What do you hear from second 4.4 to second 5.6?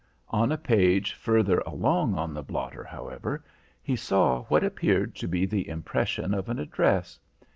what appeared to be